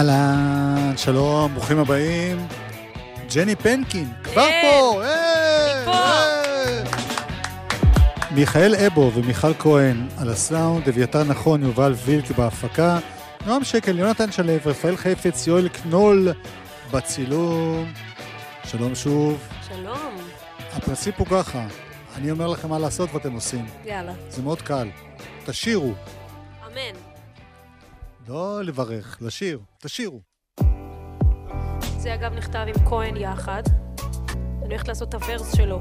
[0.00, 2.46] אהלן, שלום, ברוכים הבאים.
[3.34, 5.02] ג'ני פנקין, כבר פה!
[5.04, 6.84] היי, היי.
[8.30, 12.98] מיכאל אבו ומיכל כהן על הסאונד, אביתר נכון, יובל וילק בהפקה,
[13.46, 16.28] נועם שקל, יונתן שלו, רפאל חפץ, יואל קנול
[16.90, 17.92] בצילום.
[18.64, 19.48] שלום שוב.
[19.68, 20.16] שלום.
[20.72, 21.66] הפרינציפ הוא ככה,
[22.16, 23.66] אני אומר לכם מה לעשות ואתם עושים.
[23.84, 24.12] יאללה.
[24.28, 24.88] זה מאוד קל.
[25.46, 25.92] תשירו.
[26.66, 27.09] אמן.
[28.30, 29.60] לא לברך, לשיר.
[29.78, 30.20] תשירו.
[31.98, 33.62] זה אגב נכתב עם כהן יחד.
[34.38, 35.80] אני הולכת לעשות את הוורס שלו.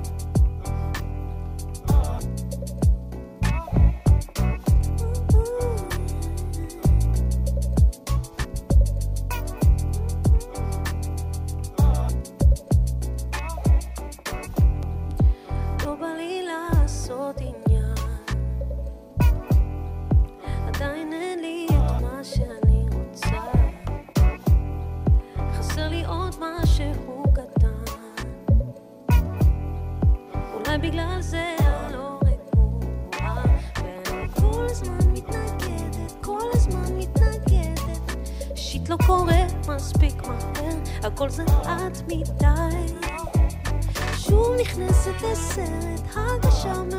[45.21, 46.98] the sun, hug the shaman.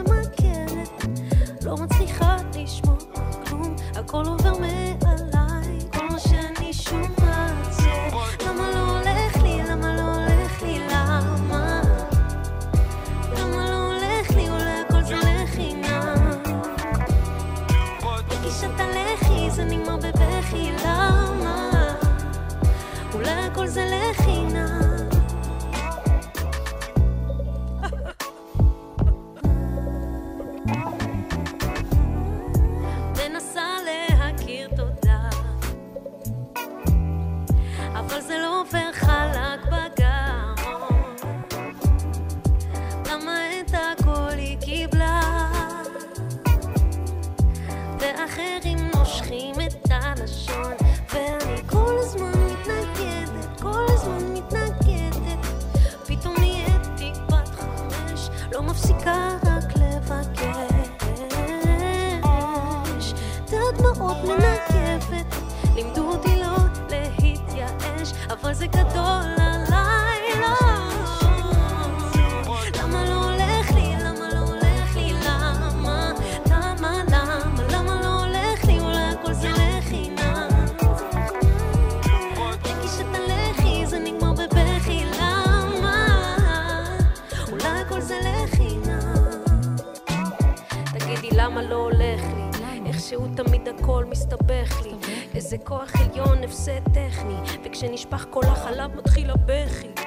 [93.12, 94.92] איכשהו תמיד הכל מסתבך לי.
[95.34, 97.34] איזה כוח עליון הפסד טכני.
[97.64, 99.88] וכשנשפך כל החלב מתחיל הבכי.
[99.96, 99.99] כי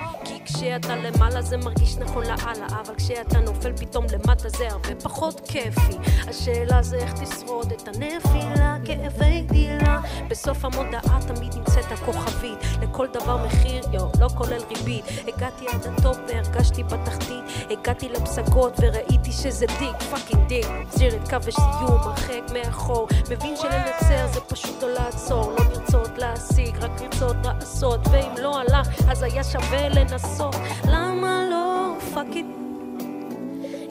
[0.53, 5.97] כשאתה למעלה זה מרגיש נכון לאללה אבל כשאתה נופל פתאום למטה זה הרבה פחות כיפי.
[6.27, 9.99] השאלה זה איך תשרוד את הנפילה כאבי גדילה.
[10.29, 12.57] בסוף המודעה תמיד נמצאת הכוכבית.
[12.81, 15.05] לכל דבר מחיר יו לא כולל ריבית.
[15.27, 17.43] הגעתי עד ה top והרגשתי בתחתית.
[17.69, 20.65] הגעתי לפסגות וראיתי שזה dick fucking dick.
[20.81, 23.07] מזיז את קו הסיום הרחק מאחור.
[23.29, 25.51] מבין שלנצח זה פשוט לא לעצור.
[25.51, 27.99] לא לרצות להשיג רק לרצות לעשות.
[28.11, 30.42] ואם לא הלך אז היה שווה לנסות
[30.87, 32.45] למה לא fuck it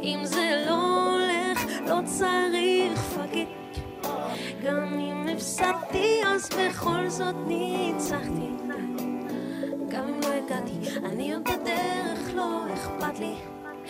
[0.02, 3.48] אם זה לא הולך לא צריך fuck it
[4.64, 8.48] גם אם הפסדתי אז בכל זאת ניצחתי.
[9.88, 10.72] גם אם לא הגעתי
[11.04, 13.34] אני עוד בדרך לא אכפת לי.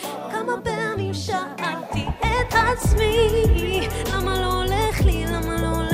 [0.03, 3.29] כמה פעמים שאלתי את עצמי
[4.13, 5.92] למה לא הולך לי, למה לא הולך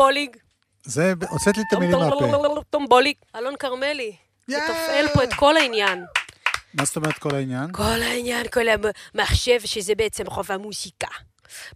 [0.00, 0.36] טומבולינג.
[0.84, 2.62] זה, הוצאת לי את המילים מהפה.
[2.70, 3.14] טומבולי.
[3.36, 4.16] אלון כרמלי.
[4.48, 6.04] מתפעל פה את כל העניין.
[6.74, 7.72] מה זאת אומרת כל העניין?
[7.72, 8.66] כל העניין, כל
[9.14, 11.08] המחשב, שזה בעצם רוב המוזיקה.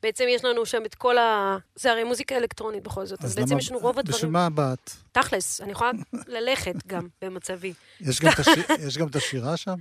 [0.03, 1.56] בעצם יש לנו שם את כל ה...
[1.76, 4.17] זה הרי מוזיקה אלקטרונית בכל זאת, אז בעצם יש לנו רוב הדברים.
[4.17, 4.91] בשביל מה באת?
[5.12, 5.91] תכלס, אני יכולה
[6.27, 7.73] ללכת גם במצבי.
[8.00, 8.32] גם
[8.87, 9.75] יש גם את השירה שם?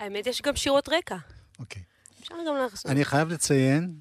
[0.00, 1.16] האמת, יש גם שירות רקע.
[1.58, 1.82] אוקיי.
[2.22, 2.86] אפשר גם לעשות.
[2.86, 3.94] אני חייב לציין,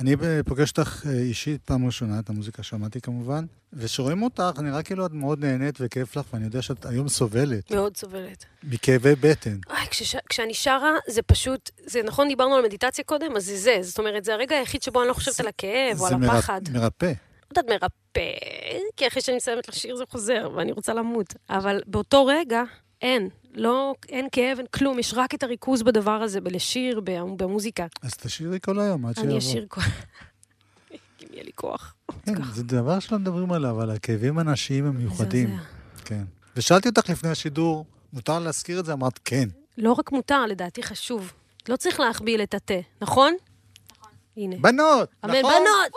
[0.00, 5.06] אני פוגש אותך אה, אישית פעם ראשונה, את המוזיקה שמעתי כמובן, וכשרואים אותך, נראה כאילו
[5.06, 8.44] את מאוד נהנית וכיף לך, ואני יודע שאת היום סובלת מאוד סובלת.
[8.64, 9.58] מכאבי בטן.
[9.70, 10.16] אוי, כשש...
[10.28, 13.78] כשאני שרה, זה פשוט, זה נכון, דיברנו על מדיטציה קודם, אז זה זה.
[13.82, 16.32] זאת אומרת, זה הרגע היחיד שבו אני לא חושבת על הכאב או על זה מרפ-
[16.34, 16.60] הפחד.
[16.72, 17.06] מרפא.
[17.56, 18.30] לא יודעת, מרפא,
[18.96, 21.34] כי אחרי שאני מסיימת לשיר זה חוזר, ואני רוצה למות.
[21.50, 22.62] אבל באותו רגע,
[23.02, 23.28] אין.
[23.56, 27.00] לא, אין כאב, אין כלום, יש רק את הריכוז בדבר הזה, בלשיר,
[27.36, 27.86] במוזיקה.
[28.02, 29.30] אז תשאירי כל היום עד שיבוא.
[29.30, 29.80] אני אשיר כל...
[30.92, 31.94] אם יהיה לי כוח.
[32.26, 35.56] כן, זה דבר שלא מדברים עליו, על הכאבים הנשיים המיוחדים.
[36.04, 36.24] כן.
[36.56, 38.92] ושאלתי אותך לפני השידור, מותר להזכיר את זה?
[38.92, 39.48] אמרת כן.
[39.78, 41.32] לא רק מותר, לדעתי חשוב.
[41.68, 43.36] לא צריך להחביל את התה, נכון?
[43.98, 44.12] נכון.
[44.36, 44.56] הנה.
[44.60, 45.08] בנות!
[45.24, 45.42] נכון?
[45.42, 45.92] בנות!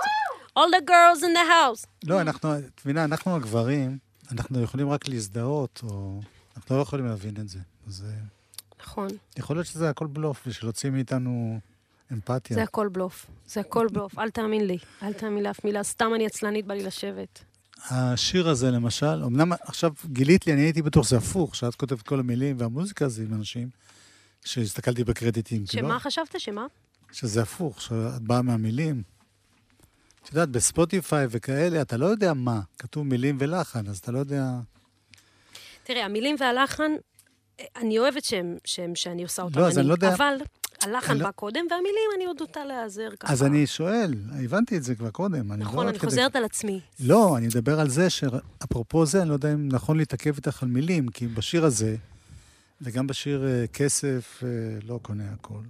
[0.58, 1.88] All the girls in the house.
[2.04, 3.98] לא, אנחנו, את מבינה, אנחנו הגברים,
[4.32, 6.20] אנחנו יכולים רק להזדהות, או...
[6.72, 7.60] לא יכולים להבין את זה.
[7.88, 8.20] אז אה,
[8.82, 9.08] נכון.
[9.38, 11.60] יכול להיות שזה הכל בלוף, להוציא מאיתנו
[12.12, 12.56] אמפתיה.
[12.56, 13.26] זה הכל בלוף.
[13.48, 14.20] זה הכל בלוף.
[14.20, 14.78] אל תאמין לי.
[15.04, 15.84] אל תאמין לאף מילה.
[15.84, 17.44] סתם אני עצלנית, בא לי לשבת.
[17.90, 22.20] השיר הזה, למשל, אמנם עכשיו גילית לי, אני הייתי בטוח שזה הפוך, שאת כותבת כל
[22.20, 23.70] המילים והמוזיקה זה עם אנשים,
[24.46, 25.66] שהסתכלתי בקרדיטים.
[25.66, 26.40] כאילו, שמה חשבת?
[26.40, 26.66] שמה?
[27.12, 29.04] שזה הפוך, שאת באה מהמילים.
[30.24, 32.62] את יודעת, בספוטיפיי וכאלה, אתה לא יודע מה.
[32.80, 34.60] כתוב מילים ולחן, אז אתה לא יודע...
[35.84, 36.92] תראה, המילים והלחן,
[37.76, 39.60] אני אוהבת שהם, שהם שאני עושה אותם.
[39.60, 40.34] לא, אז אני לא יודע- אבל
[40.84, 43.34] הלחן לא- בא קודם, והמילים, אני עוד נוטה להיעזר ככה.
[43.34, 45.52] אז אני שואל, הבנתי את זה כבר קודם.
[45.52, 46.80] אני נכון, לא אני כדי- חוזרת על עצמי.
[47.00, 50.70] לא, אני מדבר על זה שאפרופו זה, אני לא יודע אם נכון להתעכב איתך על
[50.70, 51.96] מילים, כי בשיר הזה,
[52.82, 54.50] וגם בשיר אה, כסף, אה,
[54.88, 55.62] לא קונה הכל,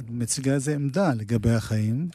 [0.00, 2.08] את מציגה איזו עמדה לגבי החיים,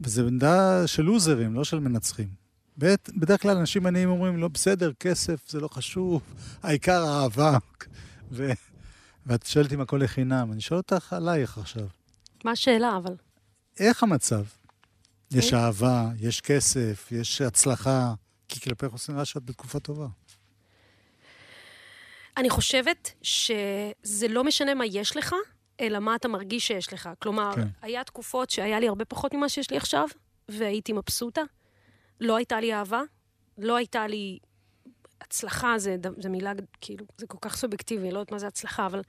[0.00, 2.43] וזו עמדה של לוזרים, לא של מנצחים.
[2.78, 6.22] בדרך כלל אנשים עניים אומרים, לא בסדר, כסף זה לא חשוב,
[6.62, 7.58] העיקר האהבה.
[8.30, 8.50] ו,
[9.26, 10.52] ואת שואלת אם הכל לחינם.
[10.52, 11.86] אני שואל אותך עלייך עכשיו.
[12.44, 13.14] מה השאלה, אבל?
[13.78, 14.44] איך המצב?
[15.30, 15.58] יש אה?
[15.58, 18.14] אהבה, יש כסף, יש הצלחה,
[18.48, 20.06] כי כלפי חוסן רע שאת בתקופה טובה.
[22.36, 25.34] אני חושבת שזה לא משנה מה יש לך,
[25.80, 27.08] אלא מה אתה מרגיש שיש לך.
[27.18, 27.52] כלומר.
[27.54, 27.68] כן.
[27.82, 30.08] היה תקופות שהיה לי הרבה פחות ממה שיש לי עכשיו,
[30.48, 31.42] והייתי מבסוטה.
[32.20, 33.02] לא הייתה לי אהבה,
[33.58, 34.38] לא הייתה לי...
[35.20, 39.02] הצלחה זה, זה מילה, כאילו, זה כל כך סובייקטיבי, לא יודעת מה זה הצלחה, אבל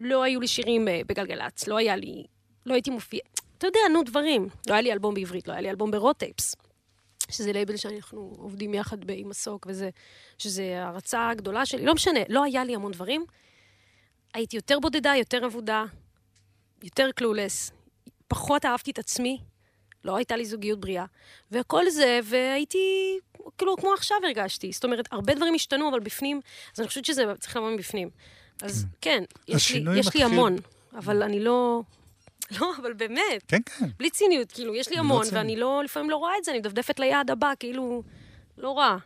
[0.00, 2.24] לא היו לי שירים אה, בגלגלצ, לא היה לי...
[2.66, 3.20] לא הייתי מופיע...
[3.58, 4.48] אתה יודע, נו, דברים.
[4.68, 6.54] לא היה לי אלבום בעברית, לא היה לי אלבום ב Raw Tapes.
[7.30, 9.90] שזה לייבל שאנחנו עובדים יחד עם מסוק וזה,
[10.38, 13.24] שזה הערצה הגדולה שלי, לא משנה, לא היה לי המון דברים.
[14.34, 15.84] הייתי יותר בודדה, יותר אבודה,
[16.82, 17.72] יותר קלולס,
[18.28, 19.38] פחות אהבתי את עצמי,
[20.04, 21.04] לא הייתה לי זוגיות בריאה,
[21.52, 23.18] וכל זה, והייתי,
[23.58, 24.72] כאילו, כמו עכשיו הרגשתי.
[24.72, 26.40] זאת אומרת, הרבה דברים השתנו, אבל בפנים,
[26.74, 28.10] אז אני חושבת שזה צריך לבוא מבפנים.
[28.62, 30.56] אז כן, יש לי, יש לי המון,
[30.94, 31.82] אבל אני לא...
[32.60, 33.86] לא, אבל באמת, כן, כן.
[33.98, 35.38] בלי ציניות, כאילו, יש לי לא המון, ציני.
[35.38, 38.02] ואני לא, לפעמים לא רואה את זה, אני מדפדפת ליעד הבא, כאילו,
[38.58, 38.96] לא רע.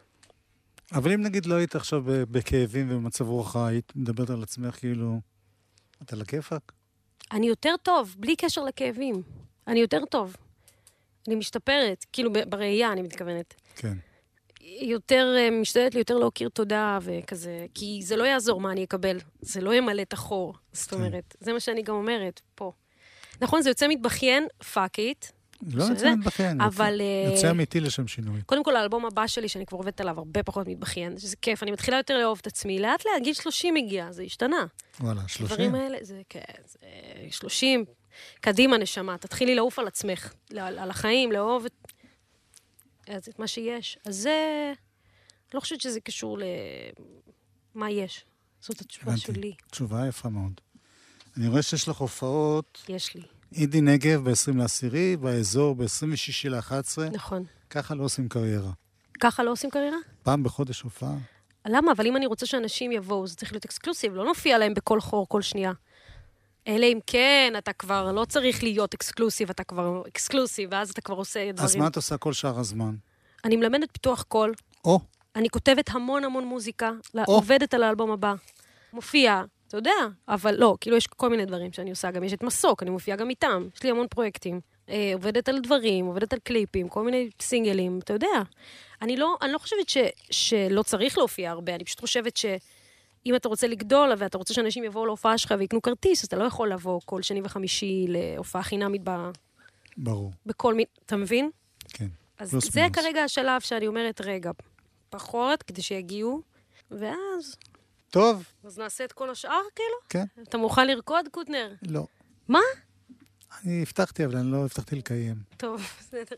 [0.92, 5.20] אבל אם נגיד לא היית עכשיו בכאבים ובמצב רוח רע, היית מדברת על עצמך כאילו,
[6.02, 6.72] את על הכיפאק?
[7.32, 9.22] אני יותר טוב, בלי קשר לכאבים.
[9.66, 10.36] אני יותר טוב.
[11.28, 13.54] אני משתפרת, כאילו בראייה, אני מתכוונת.
[13.76, 13.94] כן.
[14.80, 19.18] יותר, אה, משתדלת לי יותר להכיר תודה וכזה, כי זה לא יעזור מה אני אקבל,
[19.40, 20.54] זה לא ימלא את החור.
[20.72, 20.96] זאת כן.
[20.96, 22.72] אומרת, זה מה שאני גם אומרת פה.
[23.40, 25.26] נכון, זה יוצא מתבכיין, fuck it.
[25.72, 26.60] לא יוצא מתבכיין.
[26.60, 28.42] אבל, יוצא- אה, יוצא אמיתי לשם שינוי.
[28.46, 31.70] קודם כל, האלבום הבא שלי, שאני כבר עובדת עליו, הרבה פחות מתבכיין, שזה כיף, אני
[31.70, 32.78] מתחילה יותר לאהוב את עצמי.
[32.78, 34.66] לאט לאט, גיל 30 הגיע, זה השתנה.
[35.00, 35.44] וואלה, שלושים.
[35.56, 36.78] הדברים האלה, זה כן, זה
[37.30, 37.84] 30.
[38.40, 41.92] קדימה, נשמה, תתחילי לעוף על עצמך, על, על החיים, לאהוב את,
[43.08, 43.98] אז את מה שיש.
[44.06, 44.72] אז זה...
[45.54, 46.38] לא חושבת שזה קשור
[47.74, 48.24] למה יש.
[48.60, 49.32] זאת התשובה הבנתי.
[49.32, 49.54] שלי.
[49.70, 50.60] תשובה יפה מאוד.
[51.36, 53.22] אני רואה שיש לך הופעות, יש לי.
[53.52, 57.02] אידי נגב ב-20 לעשירי, באזור ב-26 ל-11.
[57.12, 57.44] נכון.
[57.70, 58.70] ככה לא עושים קריירה.
[59.20, 59.96] ככה לא עושים קריירה?
[60.22, 61.16] פעם בחודש הופעה.
[61.66, 61.92] למה?
[61.92, 65.28] אבל אם אני רוצה שאנשים יבואו, זה צריך להיות exclusive, לא נופיע להם בכל חור
[65.28, 65.72] כל שנייה.
[66.68, 71.14] אלא אם כן, אתה כבר לא צריך להיות exclusive, אתה כבר exclusive, ואז אתה כבר
[71.16, 71.64] עושה דברים.
[71.64, 72.94] אז מה את עושה כל שאר הזמן?
[73.44, 74.54] אני מלמדת פיתוח קול,
[74.84, 75.00] או,
[75.36, 76.90] אני כותבת המון המון מוזיקה,
[77.26, 78.34] עובדת על האלבום הבא.
[78.92, 79.90] מופיע, אתה יודע,
[80.28, 83.16] אבל לא, כאילו יש כל מיני דברים שאני עושה, גם יש את מסוק, אני מופיעה
[83.16, 84.60] גם איתם, יש לי המון פרויקטים.
[84.88, 88.42] אה, עובדת על דברים, עובדת על קליפים, כל מיני סינגלים, אתה יודע.
[89.02, 89.96] אני לא, אני לא חושבת ש,
[90.30, 92.36] שלא צריך להופיע הרבה, אני פשוט חושבת
[93.24, 96.44] שאם אתה רוצה לגדול ואתה רוצה שאנשים יבואו להופעה שלך ויקנו כרטיס, אז אתה לא
[96.44, 99.30] יכול לבוא כל שני וחמישי להופעה חינמית ב,
[99.96, 100.84] ברור, בכל מיני...
[101.06, 101.50] אתה מבין?
[101.88, 102.06] כן.
[102.38, 102.96] אז פלוס זה מינוס.
[102.98, 104.50] כרגע השלב שאני אומרת, רגע,
[105.10, 106.42] פחות, כדי שיגיעו,
[106.90, 107.56] ואז...
[108.10, 109.96] טוב, אז נעשה את כל השאר, כאילו?
[110.08, 111.72] כן, אתה מוכן לרקוד, קוטנר?
[111.82, 112.06] לא.
[112.48, 112.60] מה?
[113.64, 115.36] אני הבטחתי, אבל אני לא הבטחתי לקיים.
[115.56, 116.36] טוב, בסדר.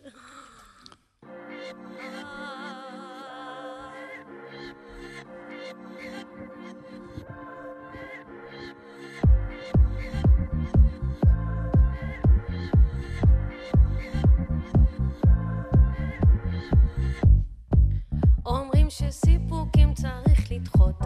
[18.91, 21.03] שסיפוקים צריך לדחות,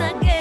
[0.00, 0.33] אה, אשתגע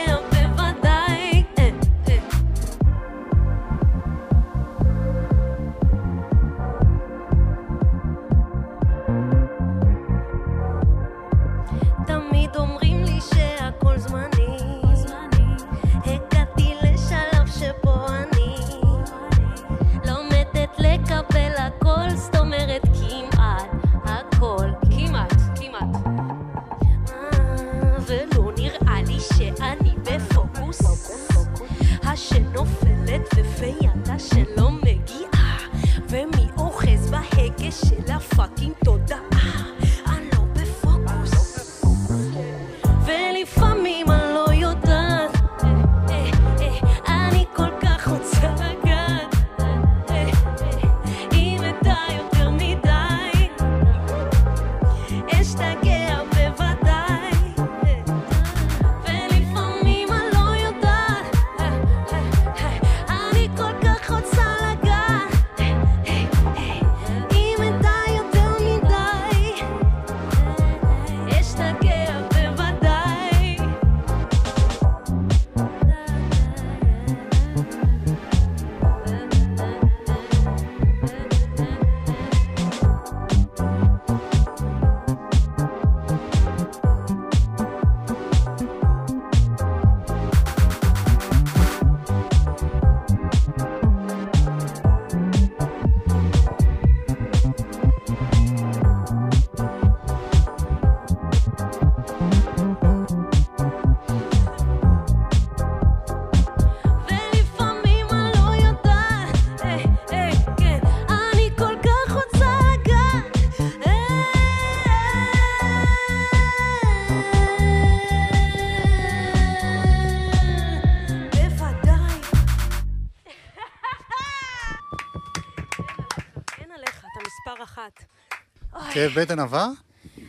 [128.93, 129.67] כאב בטן עבר?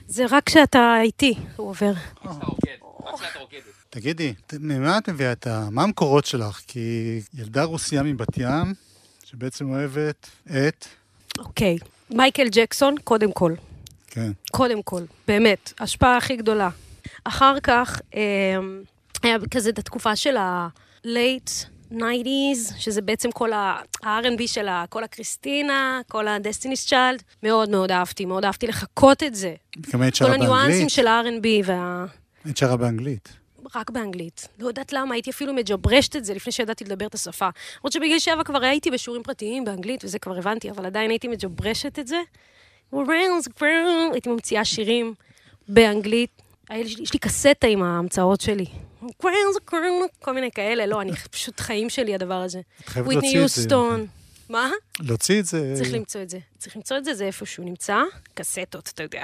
[0.07, 1.93] זה רק כשאתה איתי, הוא עובר.
[3.91, 5.69] תגידי, ממה את מביאה את ה...
[5.71, 6.61] מה המקורות שלך?
[6.67, 8.75] כי ילדה רוסייה מבת ים,
[9.25, 10.87] שבעצם אוהבת את...
[11.39, 11.79] אוקיי,
[12.11, 13.55] מייקל ג'קסון, קודם כל.
[14.07, 14.33] כן.
[14.51, 16.69] קודם כל, באמת, ההשפעה הכי גדולה.
[17.25, 18.21] אחר כך, אה,
[19.23, 26.01] היה כזה את התקופה של ה-late 90's, שזה בעצם כל ה-R&B של ה- כל הקריסטינה,
[26.09, 27.23] כל ה-Destiny's Child.
[27.43, 29.55] מאוד מאוד אהבתי, מאוד אהבתי לחקות את זה.
[29.93, 30.91] גם היית כל שרה הניואנסים באנגלית?
[30.91, 32.07] של ה-R&B וה...
[32.45, 33.29] היית שרה באנגלית.
[33.75, 34.49] רק באנגלית.
[34.59, 37.49] לא יודעת למה, הייתי אפילו מג'ברשת את זה לפני שידעתי לדבר את השפה.
[37.81, 41.99] למרות שבגיל שבע כבר הייתי בשיעורים פרטיים באנגלית, וזה כבר הבנתי, אבל עדיין הייתי מג'ברשת
[41.99, 42.17] את זה.
[44.13, 45.15] הייתי ממציאה שירים
[45.69, 46.43] באנגלית.
[46.83, 48.67] לי- יש לי קסטה עם ההמצאות שלי.
[50.23, 52.61] כל מיני כאלה, לא, אני פשוט חיים שלי הדבר הזה.
[52.81, 53.61] את חייבת וויטני להוציא את זה.
[53.63, 54.07] יוסטון.
[54.49, 54.71] מה?
[55.01, 55.73] להוציא את זה...
[55.77, 56.39] צריך למצוא את זה.
[56.59, 57.97] צריך למצוא את זה, זה איפשהו נמצא.
[58.35, 59.23] קסטות, אתה יודע.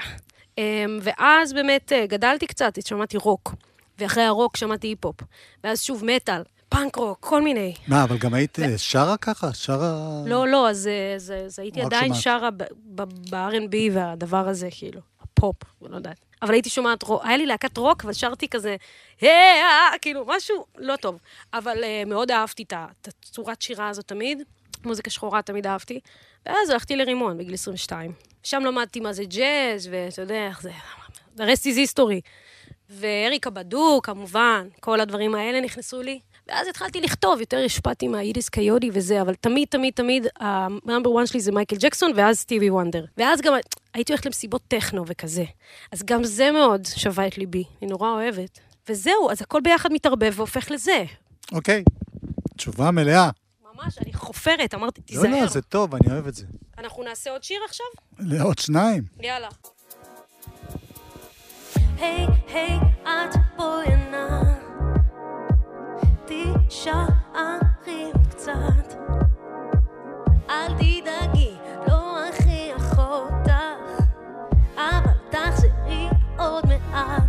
[0.58, 0.62] אמ,
[1.02, 3.54] ואז באמת אה, גדלתי קצת, שמעתי רוק.
[3.98, 5.16] ואחרי הרוק שמעתי היפ-הופ.
[5.64, 7.74] ואז שוב מטאל, פאנק רוק, כל מיני.
[7.88, 9.52] מה, אבל גם היית אה, שרה ככה?
[9.54, 10.22] שרה...
[10.26, 12.14] לא, לא, אז, אה, אז, אז הייתי עדיין.
[12.14, 16.29] שרה ב-R&B והדבר הזה, כאילו, הפופ, לא יודעת.
[16.42, 18.76] אבל הייתי שומעת היה לי להקת רוק, אבל שרתי כזה,
[19.22, 21.18] "אה", כאילו, משהו לא טוב.
[21.54, 24.42] אבל אה, מאוד אהבתי את הצורת שירה הזאת תמיד,
[24.84, 26.00] מוזיקה שחורה תמיד אהבתי.
[26.46, 28.12] ואז הלכתי לרימון בגיל 22.
[28.42, 30.70] שם למדתי מה זה ג'אז, ואתה יודע איך זה,
[31.36, 32.20] the rest is history.
[32.90, 36.20] ואריקה באדו, כמובן, כל הדברים האלה נכנסו לי.
[36.50, 41.26] ואז התחלתי לכתוב, יותר השפעתי מקיד קאדי וזה, אבל תמיד, תמיד, תמיד, ה number 1
[41.26, 43.04] שלי זה מייקל ג'קסון, ואז סטיבי וונדר.
[43.16, 43.52] ואז גם
[43.94, 45.44] הייתי הולכת למסיבות טכנו וכזה.
[45.92, 48.60] אז גם זה מאוד שבה את ליבי, אני נורא אוהבת.
[48.88, 51.04] וזהו, אז הכל ביחד מתערבב והופך לזה.
[51.52, 51.84] אוקיי.
[52.56, 53.30] תשובה מלאה.
[53.74, 55.30] ממש, אני חופרת, אמרתי, לא, תיזהר.
[55.30, 56.44] לא, זה טוב, אני אוהב את זה.
[56.78, 57.86] אנחנו נעשה עוד שיר עכשיו?
[58.18, 59.02] לעוד שניים.
[59.20, 59.48] יאללה.
[61.98, 64.49] היי, היי, את בואי נא,
[66.30, 68.94] תישארי קצת.
[70.50, 71.56] אל תדאגי,
[71.88, 74.04] לא אכריח אותך,
[74.76, 76.08] אבל תחזרי
[76.38, 77.22] עוד מעט.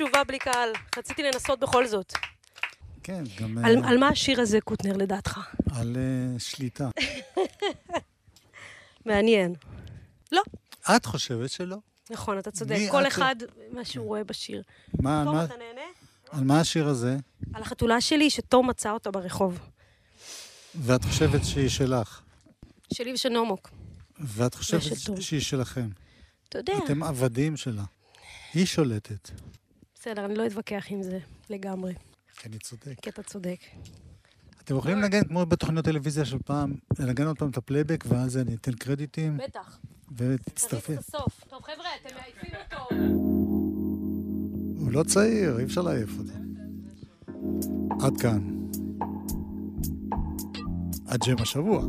[0.00, 0.72] תשובה בלי קהל.
[0.98, 2.12] רציתי לנסות בכל זאת.
[3.02, 5.40] כן, גם על, אה, על מה השיר הזה, קוטנר, לדעתך?
[5.76, 6.88] על אה, שליטה.
[9.06, 9.54] מעניין.
[10.32, 10.42] לא,
[10.96, 11.76] את חושבת שלא?
[12.10, 12.76] נכון, אתה צודק.
[12.90, 13.06] כל את?
[13.12, 13.36] אחד,
[13.72, 14.62] מה שהוא רואה בשיר.
[14.98, 15.86] מה, תום, מה- אתה נהנה?
[16.30, 17.16] על מה השיר הזה?
[17.54, 19.58] על החתולה שלי, שתום מצא אותה ברחוב.
[20.74, 22.20] ואת חושבת שהיא שלך.
[22.94, 23.70] שלי ושל נומוק.
[24.18, 24.82] ואת חושבת.
[25.20, 25.88] שהיא שלכם.
[26.48, 27.84] אתה יודע, אתם עבדים שלה.
[28.54, 29.30] היא שולטת.
[30.00, 31.18] בסדר, אני לא אתווכח עם זה
[31.50, 31.94] לגמרי,
[32.36, 32.94] כי אני צודק.
[33.02, 33.60] כי אתה צודק.
[34.64, 38.54] אתם יכולים לנגן כמו בתוכניות טלוויזיה של פעם, לנגן עוד פעם את הפלייבק, ואז אני
[38.54, 39.36] אתן קרדיטים?
[39.36, 39.78] בטח.
[40.16, 40.86] ותצטרפי.
[40.86, 41.44] תריץ את הסוף.
[41.48, 42.94] טוב, חבר'ה, אתם מעייפים אותו.
[44.80, 46.32] הוא לא צעיר, אי אפשר לעייף אותו.
[48.06, 48.68] עד כאן.
[51.06, 51.84] עד ג'ם השבוע.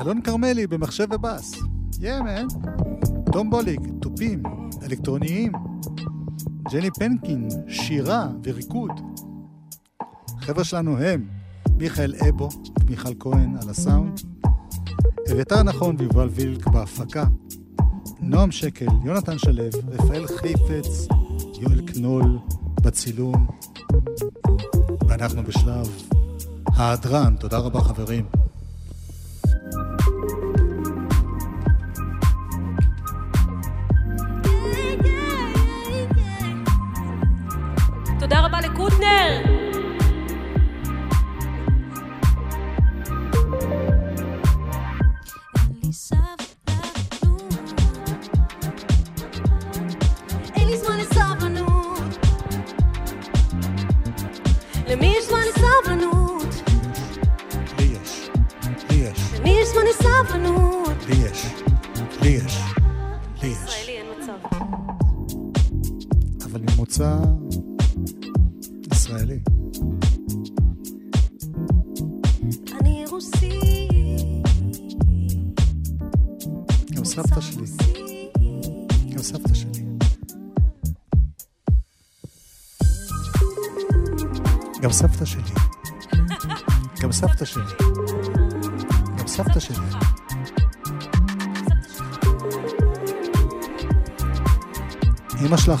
[0.00, 1.54] אלון כרמלי במחשב ובאס.
[2.00, 2.46] יא מן.
[3.32, 4.42] תום בוליק, תופים,
[4.82, 5.52] אלקטרוניים.
[6.72, 8.90] ג'ני פנקין, שירה וריקוד.
[10.38, 11.28] החבר'ה שלנו הם
[11.76, 12.48] מיכאל אבו
[12.80, 14.20] ומיכל כהן על הסאונד,
[15.32, 17.24] אביתר נכון ויובל וילק בהפקה,
[18.20, 21.08] נועם שקל, יונתן שלו, רפאל חיפץ,
[21.60, 22.38] יואל קנול
[22.82, 23.46] בצילום,
[25.08, 25.88] ואנחנו בשלב
[26.66, 27.36] ההדרן.
[27.36, 28.43] תודה רבה חברים.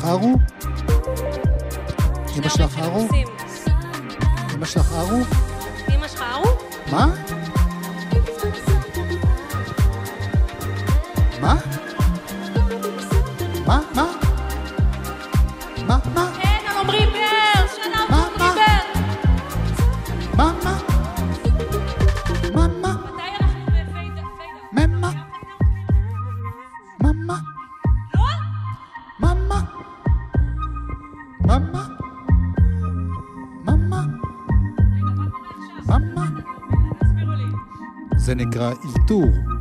[0.04, 0.38] שלך ארו?
[2.36, 3.08] אמא שלך ארו?
[4.54, 5.16] אמא שלך ארו?
[5.94, 6.46] אמא שלך ארו?
[6.92, 7.06] מה?
[11.40, 11.56] מה?
[13.66, 13.80] מה?
[13.94, 14.23] מה?
[38.40, 39.53] Il Tour.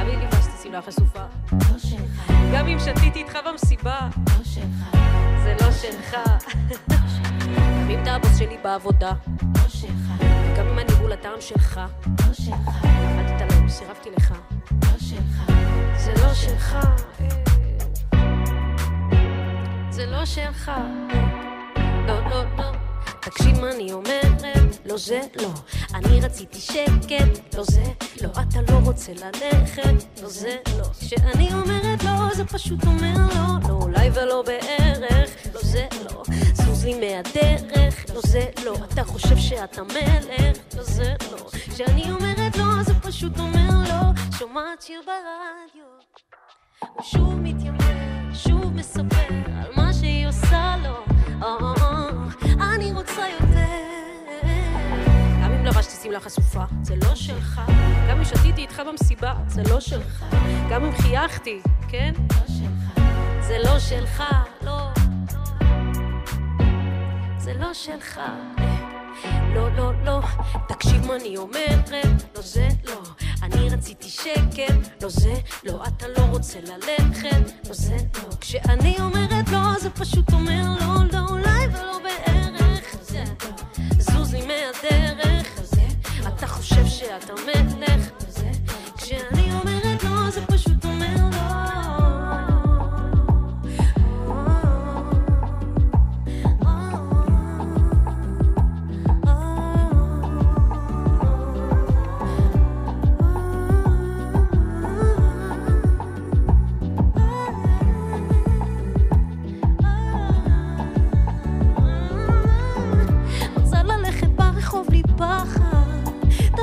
[0.00, 1.22] גם אם לבשתי שמלה חשופה,
[1.52, 4.96] לא שלך, גם אם שתיתי איתך במסיבה, לא שלך,
[5.42, 6.16] זה לא שלך.
[7.56, 10.22] גם אם אתה הבוס שלי בעבודה, לא שלך,
[10.58, 14.34] גם אם הניהול הטעם שלך, לא שלך, אל תתעלם, סירבתי לך.
[14.70, 15.52] לא שלך,
[15.96, 16.74] זה לא שלך.
[16.74, 17.50] אה.
[19.90, 20.70] זה לא שלך.
[22.10, 22.72] לא, לא, לא.
[23.20, 24.42] תקשיב מה אני אומרת,
[24.86, 25.50] לא זה לא.
[25.94, 27.82] אני רציתי שקט, לא זה
[28.22, 28.28] לא.
[28.28, 30.84] אתה לא רוצה ללכת, לא זה לא.
[31.00, 33.68] כשאני אומרת לא, זה פשוט אומר לא.
[33.68, 36.22] לא אולי ולא בערך, לא זה לא.
[36.54, 38.74] זוז לי מהדרך, לא זה לא.
[38.92, 41.46] אתה חושב שאתה מלך, לא זה לא.
[41.74, 44.22] כשאני אומרת לא, זה פשוט אומר לא.
[44.38, 45.84] שומעת שיר ברדיו.
[46.94, 49.49] הוא שוב מתיימר, שוב מספר
[56.10, 57.60] כולה חשופה, זה לא שלך.
[58.08, 60.24] גם אם שתיתי איתך במסיבה, זה לא שלך.
[60.70, 62.14] גם אם חייכתי, כן?
[62.18, 63.02] לא שלך.
[63.40, 64.22] זה לא שלך,
[64.62, 64.88] לא,
[65.32, 65.46] לא.
[67.38, 68.20] זה לא שלך.
[69.54, 70.20] לא, לא, לא,
[70.68, 71.90] תקשיב מה אני אומרת,
[72.36, 73.02] לא זה לא.
[73.42, 75.82] אני רציתי שקר, לא זה לא.
[75.88, 78.36] אתה לא רוצה ללכת, לא זה לא.
[78.40, 82.96] כשאני אומרת לא, זה פשוט אומר לא, לא אולי ולא בערך.
[83.00, 83.50] זה לא.
[83.98, 85.29] זוז לי מהדרך.
[87.00, 88.10] כשאת המלך,
[88.96, 89.39] כשאני...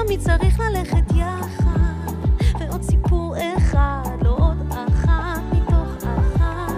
[0.08, 2.13] תמיד צריך ללכת יחד,
[2.60, 6.74] ועוד סיפור אחד, לא עוד אחת מתוך אחת.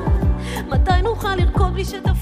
[0.68, 2.19] מתי נוכל לרקוד בלי שתפ...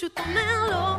[0.00, 0.98] Shoot the élan.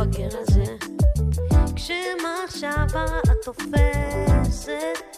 [0.00, 0.64] המפגר הזה.
[1.76, 5.13] כשמחשבה את תופסת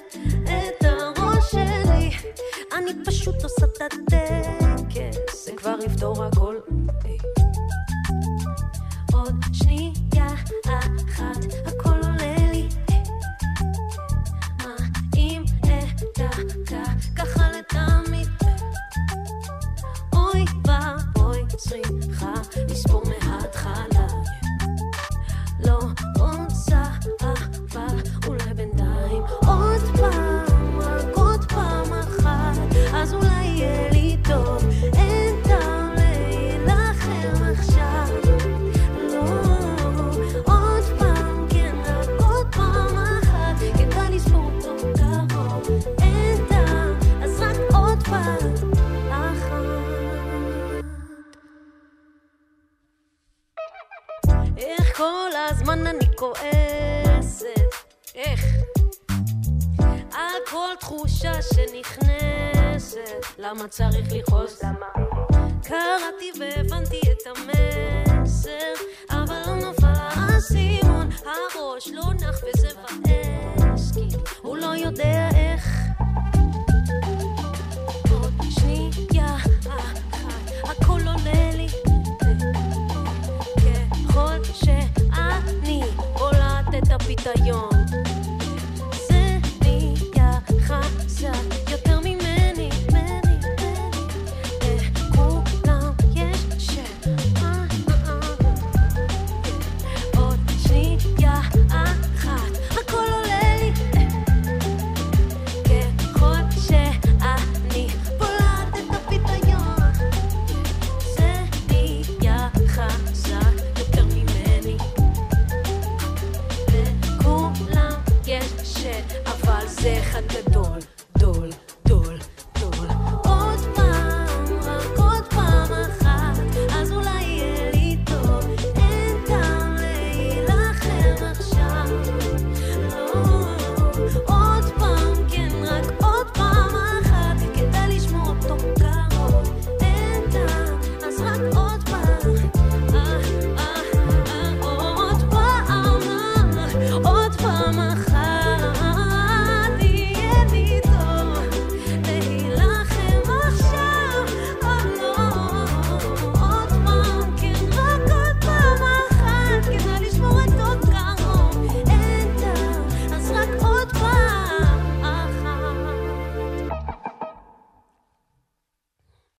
[54.57, 57.47] איך כל הזמן אני כועסת?
[58.15, 58.41] איך?
[60.13, 64.63] על כל תחושה שנכנסת, למה צריך לכעוס?
[65.63, 68.73] קראתי והבנתי את המסר,
[69.11, 75.86] אבל לא נפל האסימון, הראש לא נח וזה מבאס, כי הוא לא יודע איך.
[87.27, 87.76] 的用。